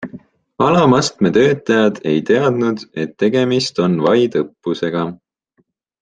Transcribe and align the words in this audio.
Alamastme 0.67 1.31
töötajad 1.35 1.99
ei 2.13 2.23
teadnud, 2.31 2.81
et 3.03 3.13
tegemist 3.27 3.83
on 3.85 3.99
vaid 4.09 4.39
õppusega. 4.45 5.05